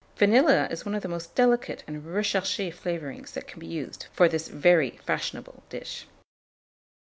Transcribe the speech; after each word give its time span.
Vanilla 0.17 0.65
is 0.71 0.83
one 0.83 0.95
of 0.95 1.03
the 1.03 1.07
most 1.07 1.35
delicate 1.35 1.83
and 1.85 2.01
recherché 2.01 2.73
flavourings 2.73 3.33
that 3.33 3.45
can 3.45 3.59
be 3.59 3.67
used 3.67 4.07
for 4.11 4.27
this 4.27 4.47
very 4.47 4.97
fashionable 5.05 5.61
dish. 5.69 6.07